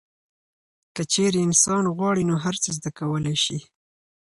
که 0.95 1.01
چیرې 1.11 1.39
انسان 1.47 1.83
غواړي 1.95 2.23
نو 2.29 2.35
هر 2.43 2.55
څه 2.63 2.69
زده 2.77 2.91
کولی 2.99 3.35
شي. 3.43 3.59